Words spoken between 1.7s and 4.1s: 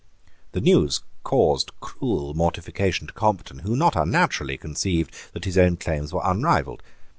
cruel mortification to Compton, who, not